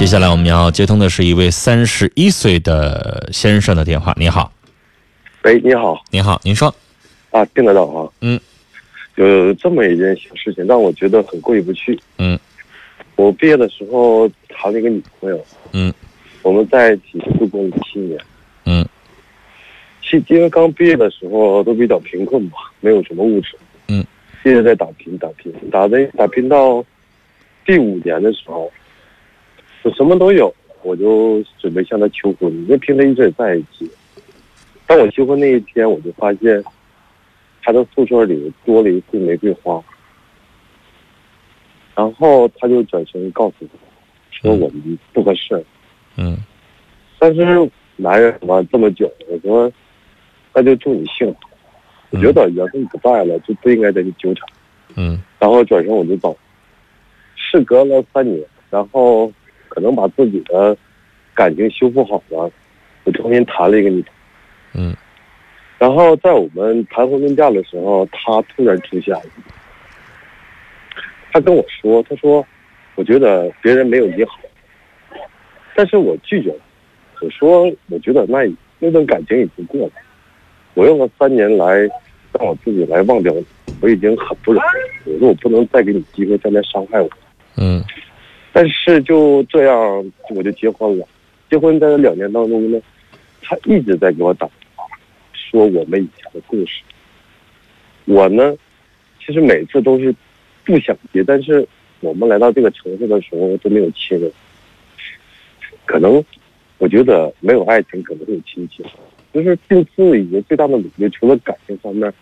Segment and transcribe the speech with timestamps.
[0.00, 4.14] 接下来我们要接通的是一位三十一岁的先生的电话。
[4.16, 4.50] 你好，
[5.44, 6.74] 喂，你好，你好，您说，
[7.30, 8.40] 啊，听得到啊，嗯，
[9.16, 12.00] 有这么一件小事情让我觉得很过意不去。
[12.16, 12.38] 嗯，
[13.14, 15.44] 我毕业的时候谈了一个女朋友，
[15.74, 15.92] 嗯，
[16.40, 18.18] 我们在一起度过了七年。
[18.64, 18.82] 嗯，
[20.02, 23.54] 七因为刚毕业的时候都比较贫困嘛，没有什么物质。
[23.88, 24.02] 嗯，
[24.46, 26.82] 一直在打拼打拼，打的打拼到
[27.66, 28.72] 第五年的时候，
[29.82, 33.90] 我什么都有，我就准备向她求婚，因为平时一直在一起。
[34.86, 36.62] 当我求婚那一天，我就发现
[37.62, 39.82] 她的宿舍里多了一束玫瑰花，
[41.94, 43.78] 然后她就转身告诉我，
[44.30, 45.64] 说我们不合适。
[46.16, 46.36] 嗯
[47.18, 49.70] 但是男人嘛，这么久，我说
[50.54, 51.38] 那就祝你幸福。
[52.10, 54.48] 我觉得缘分不在了，就不应该再去纠缠。
[54.96, 56.36] 嗯然后转身我就走。
[57.36, 59.32] 事隔了三年，然后
[59.70, 60.76] 可能把自己的
[61.32, 62.50] 感情修复好了，
[63.04, 64.90] 我重新谈了一个女朋友。
[64.90, 64.96] 嗯
[65.78, 69.22] 然后在我们谈婚论嫁的时候，他突然出现了。
[71.32, 72.46] 他跟我说：“他说，
[72.96, 74.38] 我觉得别人没有你好，
[75.74, 76.58] 但是我拒绝了。
[77.22, 78.40] 我说，我觉得那
[78.78, 79.92] 那段感情已经过了，
[80.74, 81.78] 我用了三年来
[82.32, 83.46] 让我自己来忘掉你，
[83.80, 84.62] 我已经很不容
[85.06, 85.10] 易。
[85.12, 87.08] 我说我不能再给你机会再来伤害我。
[87.56, 87.82] 嗯
[88.52, 91.06] 但是就这样，我就结婚了。
[91.48, 92.80] 结婚在这两年当中呢，
[93.42, 94.84] 他一直在给我打电话，
[95.32, 96.82] 说我们以前的故事。
[98.06, 98.56] 我呢，
[99.24, 100.14] 其实每次都是
[100.64, 101.66] 不想接，但是
[102.00, 104.30] 我们来到这个城市的时候都没有亲人。
[105.86, 106.22] 可能
[106.78, 108.84] 我觉得没有爱情，可能会有亲情。
[109.32, 112.12] 就是尽自己最大的努力，除了感情方面，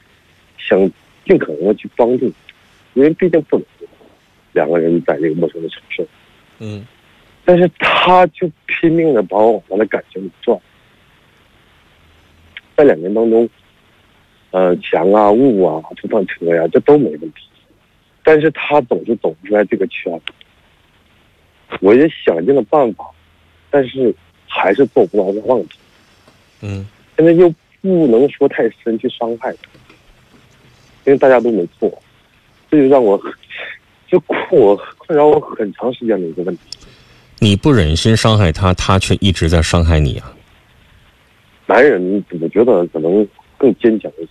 [0.58, 0.78] 想
[1.24, 2.30] 尽可能的去帮助，
[2.92, 3.66] 因为毕竟不能，
[4.58, 6.04] 两个人在这个陌生的城市。
[6.58, 6.84] 嗯
[7.44, 10.60] 但是他就拼命的把我往他的感情里转，
[12.76, 13.48] 在两年当中，
[14.50, 17.48] 呃，墙啊、物啊、这趟车呀，这都没问题，
[18.22, 20.32] 但是他总是走不出来这个圈子。
[21.80, 23.08] 我也想尽了办法，
[23.70, 24.14] 但是
[24.46, 25.78] 还是做不到他忘记。
[26.60, 27.48] 嗯现在又
[27.80, 29.70] 不能说太深去伤害他，
[31.06, 31.90] 因为大家都没错，
[32.70, 33.32] 这就让我很
[34.10, 36.62] 就困我困扰我很长时间的一个问题。
[37.38, 40.32] 你不忍心伤害他，他却一直在伤害你啊，
[41.66, 43.26] 男人我觉得可能
[43.56, 44.30] 更坚强一些。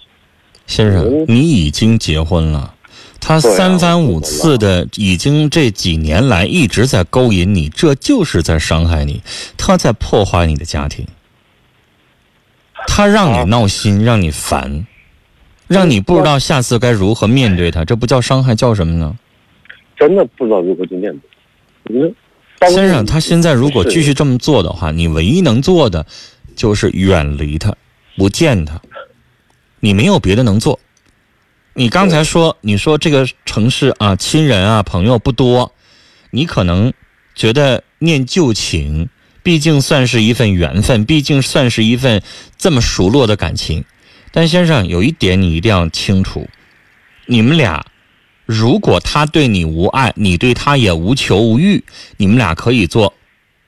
[0.66, 2.74] 先生嗯，你已经结婚了。
[3.20, 9.22] 他三番五次的，已经这几年来一直在勾引你，这就是在伤害你，
[9.58, 11.06] 他在破坏你的家庭，
[12.88, 14.86] 他让你闹心，让你烦，
[15.68, 19.16] 让你不知道下次该如何面对他，这不叫伤害，叫什么呢？
[19.98, 21.12] 真的不知道如何去面
[21.84, 21.96] 对。
[21.96, 22.16] 你，
[22.70, 26.06] 先生，他现在如果继续这么做的话，你唯一能做的
[26.56, 27.76] 就是远离他，
[28.16, 28.82] 不见他，
[29.80, 30.80] 你没有别的能做。
[31.74, 35.72] 你刚才说，你说这个城市啊，亲人啊，朋友不多，
[36.32, 36.92] 你可能
[37.36, 39.10] 觉得念旧情，
[39.44, 42.22] 毕竟算是一份缘分，毕竟算是一份
[42.58, 43.86] 这么熟络的感情。
[44.32, 46.48] 但先生，有一点你一定要清楚，
[47.28, 47.86] 你们俩
[48.48, 51.84] 如果他对你无爱，你对他也无求无欲，
[52.16, 53.14] 你们俩可以做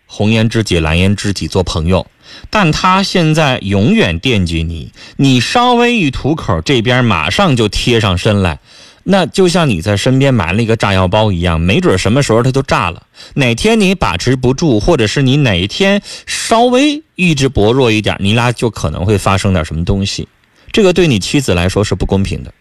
[0.07, 2.07] 红颜知己、蓝颜知己，做朋友。
[2.49, 8.59] 但他现在永远惦记你，你稍微一吐口，这边马上就贴上身来，
[9.03, 13.03] 那就像你在身边埋了一个炸药包一样，没准什么时候它就炸了。
[13.33, 20.25] 哪天你把持不住，或者是你哪一天稍微意志薄弱一点，你俩就可能会发生点什么东西。
[20.71, 22.53] 这个对你妻子来说是不公平的。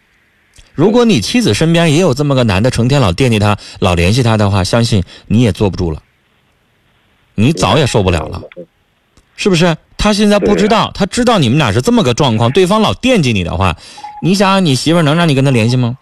[0.79, 6.01] 如果你妻子身边也有这么个男的，成天老惦记他、老联系他的话，相信你也坐不住了，
[7.35, 8.41] 你早也受不了了。
[9.35, 9.75] 是不是？
[9.97, 13.75] 他现在不知道，他知道你们俩是这么个状况，对方老惦记你的话，
[14.23, 15.97] 你想想，你媳妇能让你跟他联系吗？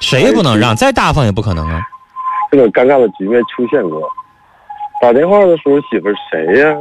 [0.00, 1.82] 谁也不能让，再大方也不可能啊。
[2.50, 4.00] 这种尴尬的局面出现过。
[5.02, 6.74] 打电话的时候，媳妇谁呀？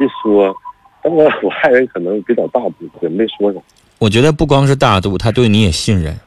[0.00, 0.56] 一说，
[1.02, 3.60] 但我我爱人可能比较大度，也没说啥，
[3.98, 6.18] 我觉得不光是大度，他对你也信任。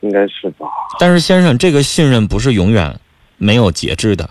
[0.00, 0.66] 应该是吧？
[0.98, 2.98] 但是先生，这个信任不是永远
[3.36, 4.28] 没有节制的，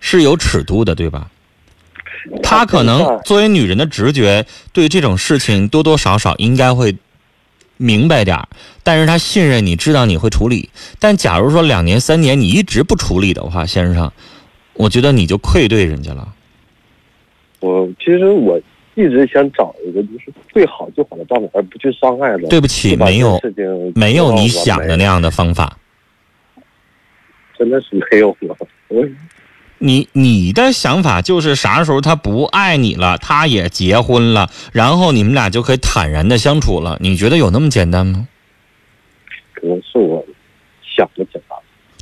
[0.00, 1.30] 是有尺度的，对吧？
[2.42, 6.96] 他可能作为女人的直觉，对这种事情多多少少应该会
[7.76, 8.48] 明白点儿，
[8.82, 10.68] 但是他信任你，知道你会处理。
[10.98, 14.10] 但假如说两年三年你一直不处理的话，先生，
[14.74, 16.32] 我觉得你就愧对人家了。
[17.60, 18.60] 我其实我
[18.96, 22.48] 一直想找一个就是最好最好的办法，而不去伤害他。
[22.48, 25.78] 对不起，没有事情没有你想的那样的方法。
[27.58, 28.56] 真的是没有了。
[28.88, 29.06] 我
[29.78, 36.96] 你你的想法就是啥时候他不爱你了，他也结婚了，然后你们俩就可以坦然的相处了。
[37.00, 38.26] 你觉得有那么简单吗？
[39.52, 40.24] 可能是我
[40.82, 41.58] 想的简单。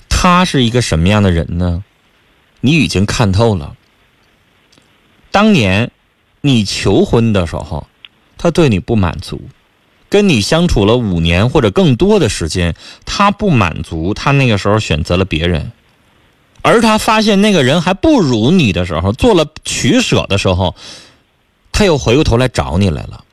[0.09, 1.83] 他是一个什么样的人呢？
[2.61, 3.77] 你已经看透了。
[5.31, 5.91] 当年
[6.47, 7.87] 你求婚的时候，
[8.37, 9.41] 他对你不满足，
[10.11, 12.75] 跟你相处了五年或者更多的时间，
[13.07, 15.73] 他不满足，他那个时候选择了别人。
[16.61, 20.75] 而他发现那个人还不如你的时候，做了取舍的时候，
[21.73, 23.25] 他又回过头来找你来了。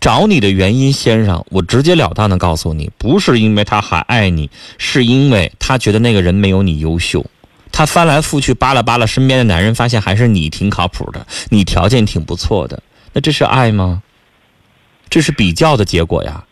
[0.00, 7.26] 找你的原因，先生，我直截了当的告诉你，不是因为他还爱你，是因为他觉得那个人没有你优秀。
[7.76, 12.80] 他翻来覆去扒拉扒拉身边的男人，发现还是你挺靠谱的，你条件挺不错的。
[13.12, 14.00] 那这是爱吗？
[15.10, 16.44] 这是比较的结果呀。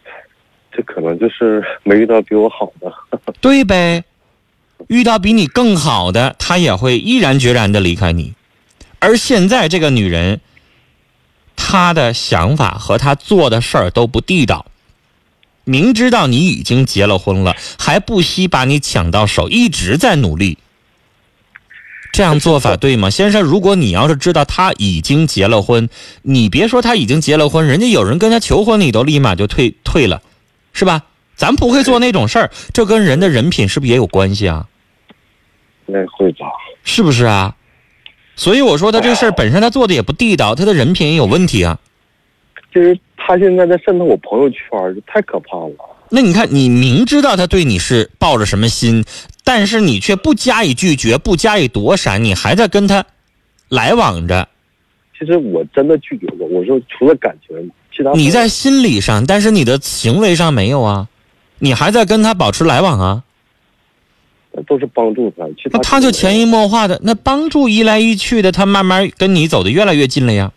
[0.73, 2.93] 这可能就是没遇到比我好的。
[3.41, 4.03] 对呗。
[4.89, 8.35] 遇到比你更好的，他也会毅然决然的离开你。
[8.99, 10.41] 而现在这个女人，
[11.55, 14.67] 她的想法和她做的事儿都不地道。
[15.63, 20.59] 明知道你已经结了婚了，还不惜把你抢到手，一直在努力。
[22.13, 23.43] 这样做法对吗，先生？
[23.43, 25.89] 如果你要是知道他已经结了婚，
[26.21, 30.21] 你别说他已经结了婚，人家有人跟他求婚，你都立马就退退了，
[30.75, 31.05] 是吧？
[31.35, 34.69] 咱不会做那种事儿，这跟人的人品是不是也有关系啊？
[35.87, 36.47] 应该会吧？
[36.85, 37.57] 是不是啊？
[38.37, 41.79] 所以我说他这事儿本身他做的也不地道，他的人品也有问题啊。
[42.73, 44.59] 就是他现在在渗透我朋友圈，
[45.07, 45.75] 太可怕了。
[46.11, 49.03] 那你看，你明知道他对你是抱着什么心，
[49.45, 53.05] 但是你却不加以拒绝，不加以躲闪，你还在跟他
[53.69, 54.49] 来往着。
[55.19, 61.09] 其实我真的拒绝过，我说除了感情，其他你在心理上，但是你的行为上没有啊，
[61.59, 63.25] 你还在跟他保持来往啊。
[64.67, 70.53] 都是帮助他，那他就潜移默化的那帮助一来一去的，他慢慢跟你走的越来越近了呀。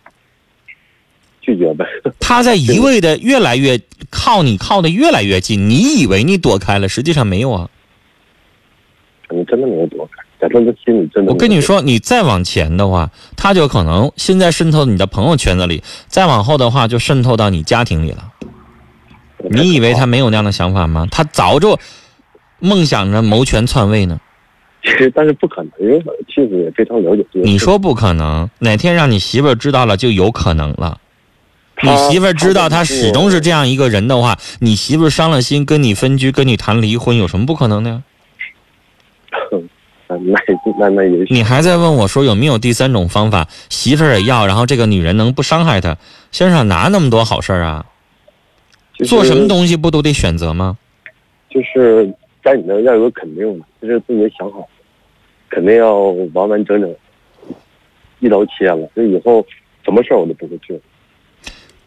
[1.40, 1.86] 拒绝呗。
[2.20, 3.80] 他在 一味的越来越
[4.10, 5.70] 靠你，靠的越来越近。
[5.70, 7.70] 你以为你躲开了，实际上没有啊。
[9.30, 11.32] 你真的没有躲开，假装他心里真的。
[11.32, 18.32] 我跟你说，你再往前的话，他就可能现在渗透你的朋友圈子里，再往后的话就渗透到你家庭里了。
[19.50, 21.06] 你以为他没有那样的想法吗？
[21.10, 21.78] 他早就。
[22.58, 24.18] 梦想着谋权篡位呢？
[24.82, 27.44] 其实，但是不可能，因为我的妻子也非常了解这个。
[27.44, 30.98] 你说不可能，哪天让你媳妇儿知道了，就有可能了。
[31.82, 38.02] 你媳妇儿知道他始终是这样一个人的话，你媳妇儿伤了心，跟你分居，跟你谈离婚，有什么不可能的呀？
[40.08, 40.16] 那
[40.78, 41.26] 那那也。
[41.28, 43.48] 你还在问我说有没有第三种方法？
[43.68, 45.96] 媳妇儿也要，然后这个女人能不伤害他？
[46.32, 47.86] 先生哪那么多好事儿啊？
[49.04, 50.76] 做什么东西不都得选择吗？
[51.50, 52.12] 就是。
[52.44, 54.64] 在你那要有个肯定就是自己想好，
[55.50, 55.96] 肯定要
[56.32, 56.94] 完完整整
[58.20, 59.44] 一刀切了，就以后
[59.84, 60.78] 什么事儿我都不会做。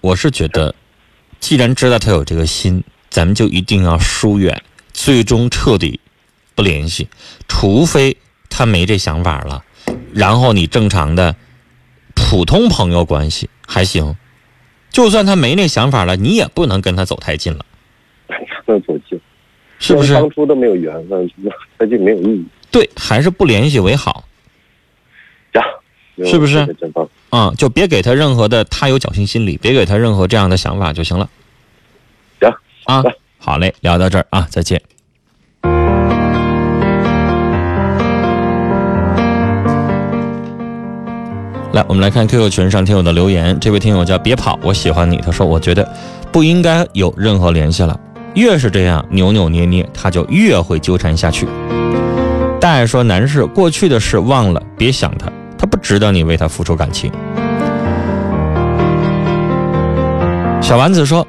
[0.01, 0.75] 我是觉得，
[1.39, 4.61] 既然知道他有这个心，咱们就一定要疏远，
[4.91, 5.97] 最终彻底
[6.59, 7.07] 不联系，
[7.47, 8.17] 除非
[8.49, 9.63] 他没这想法了，
[10.13, 11.33] 然后你正常的
[12.13, 14.17] 普通朋友关系还行。
[14.89, 17.65] 就算他没那想法了，你也不能跟他走太近了。
[18.65, 19.17] 不能走近。
[19.79, 21.31] 是不是当初都没有缘分，
[21.77, 22.45] 那就没有意义。
[22.69, 24.25] 对，还是不联系为好。
[25.53, 25.63] 呀，
[26.25, 26.67] 是不是？
[27.31, 31.29] 嗯，就别给他任何的他有侥幸心理，别给他任何这样的想法就行了。
[32.41, 32.53] 行
[32.83, 33.01] 啊，
[33.37, 34.81] 好嘞，聊到这儿啊，再见。
[41.73, 43.55] 来，我们来看 QQ 群上听友的留言。
[43.59, 45.17] 这位听友叫别跑，我喜欢你。
[45.17, 45.87] 他说：“我觉得
[46.31, 47.95] 不应该有任何联系了。”
[48.33, 51.47] 越是这样扭扭捏捏，他就越会纠缠下去。
[52.59, 57.11] 大爷说：“男士，过去的事忘了，别想他，他不值得你为他付出感情。”
[60.59, 61.25] 小丸子说：“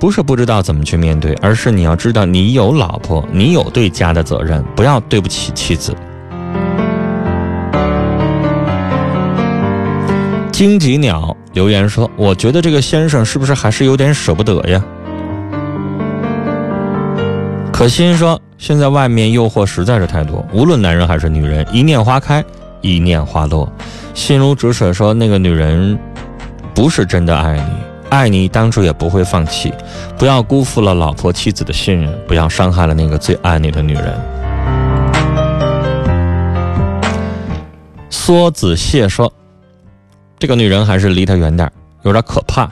[0.00, 5.94] 不是不知道怎么去面对，而是你要知道，你有老婆，你有对家的责任，不要对不起妻子。”
[10.56, 14.82] 荆棘鸟留言说：“我觉得这个先生是不是还是有点舍不得呀？”
[17.70, 22.42] 可心说：“现在外面诱惑实在是太多，无论男人还是女人，一念花开，
[22.80, 23.70] 一念花落。”
[24.14, 25.98] 心如止水说：“那个女人
[26.74, 27.62] 不是真的爱你，
[28.08, 29.70] 爱你当初也不会放弃。
[30.16, 34.04] 不要辜负了老婆妻子的信任，不要伤害了那个最爱你的女人。”
[38.08, 39.30] 梭子蟹说
[40.38, 41.70] ：“这个女人还是离她远点，
[42.02, 42.70] 有点可怕。”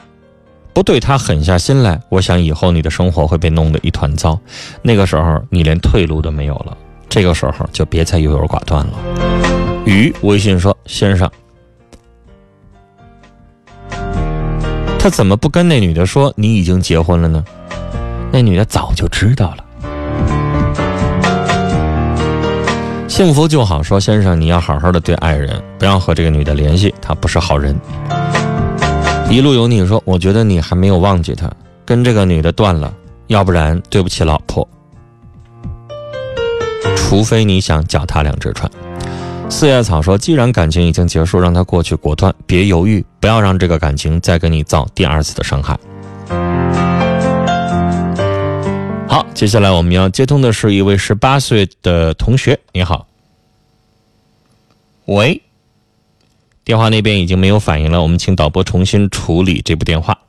[0.73, 4.37] 不对他狠下心来，我想以后你的生活会被弄得一团糟，
[4.81, 6.77] 那个时候你连退路都没有了。
[7.07, 8.93] 这个时候就别再优柔寡断了。
[9.85, 11.31] 于微信说：“先生，
[14.99, 17.41] 他怎么不跟那女的说你已经结婚了呢？
[18.33, 19.64] 那女的早就知道了。”
[23.15, 27.73] 幸福就好说：“先生，你要好好的对爱人，不要和这个女的联系，她不是好人。”
[29.31, 31.49] 一路有你说：“我觉得你还没有忘记她，
[31.85, 32.93] 跟这个女的断了，
[33.27, 34.67] 要不然对不起老婆。
[36.97, 38.69] 除非你想脚踏两只船。”
[39.49, 45.79] 四叶草说：“既然感情已经结束，让它过去，果断，别犹豫，不要让这个感情再给你造第二次的伤害。”
[49.15, 53.07] 好，接下来我们要接通的是一位十八岁的同学，你好。
[55.05, 55.41] 喂。
[56.65, 60.19] 电话那边已经没有反应了，我们请导播重新处理这部电话。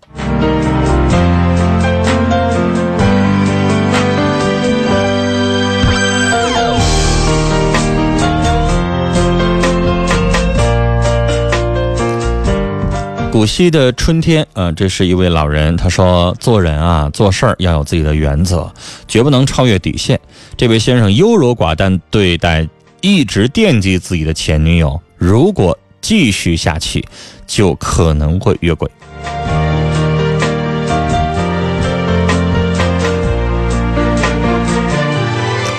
[13.37, 18.73] 古稀的春天，呃，这是一位老人，他说：“做人啊，做事儿要有自己的原则，
[19.07, 20.19] 绝不能超越底线。”
[20.57, 22.67] 这位先生优柔寡断对待
[23.03, 25.79] 一直惦记自己的前女友，如果。
[26.01, 27.05] 继续下去，
[27.47, 28.89] 就可能会越轨。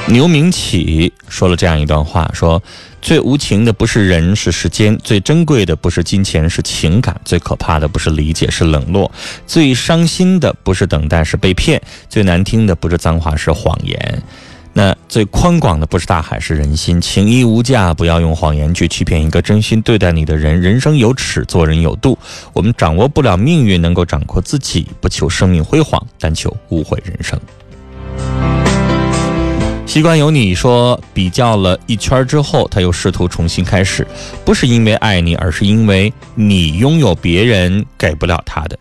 [0.09, 2.61] 牛明启说了这样一段话：说
[3.07, 9.09] 最无情的不是人，是时间；最珍贵的不是金钱，是情感；最可怕的不是理解，是冷落；
[9.45, 14.21] 最伤心的不是等待，是被骗；最难听的不是脏话，是谎言。
[14.73, 16.99] 那最宽广的不是大海，是人心。
[16.99, 20.59] 情义无价，不要用谎言去欺骗一个真心对待你的人。
[20.59, 22.17] 人生有尺，做人有度。
[22.51, 24.85] 我们掌握不了命运，能够掌控自己。
[24.99, 27.39] 不求生命辉煌，但求无悔人生。
[29.97, 34.05] 习惯有你说，比较了一圈之后，他又试图重新开始，
[34.45, 38.77] 不是因为爱你，而是因为你拥有别人给不了他的。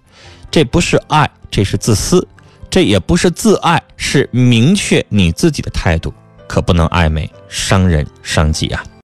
[0.50, 2.28] 这不是爱，这是自私。
[2.68, 6.12] 这也不是自爱，是明确你自己的态度，
[6.46, 8.84] 可不能暧昧，伤人伤己啊。